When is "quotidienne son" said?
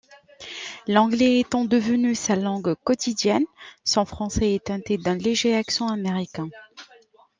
2.73-4.03